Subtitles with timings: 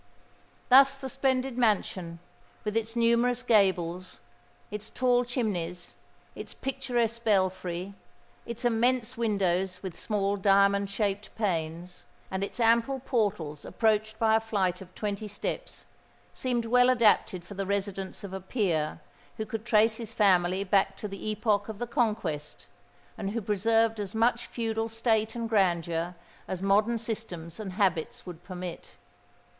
[0.69, 4.19] Thus the splendid mansion,—with its numerous gables,
[4.71, 5.95] its tall chimneys,
[6.33, 7.93] its picturesque belfry,
[8.43, 14.39] its immense windows with small diamond shaped panes, and its ample portals approached by a
[14.39, 19.01] flight of twenty steps,—seemed well adapted for the residence of a peer
[19.37, 22.65] who could trace his family back to the epoch of the Conquest,
[23.19, 26.15] and who preserved as much feudal state and grandeur
[26.47, 28.93] as modern systems and habits would permit.